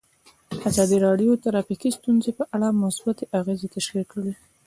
ازادي 0.69 0.97
راډیو 1.07 1.31
د 1.35 1.39
ټرافیکي 1.43 1.89
ستونزې 1.97 2.31
په 2.39 2.43
اړه 2.55 2.67
مثبت 2.83 3.17
اغېزې 3.39 3.67
تشریح 3.75 4.05
کړي. 4.13 4.33